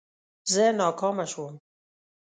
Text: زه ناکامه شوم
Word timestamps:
زه 0.51 0.63
ناکامه 0.79 1.25
شوم 1.31 1.55